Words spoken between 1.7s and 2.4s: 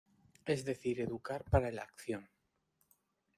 la acción.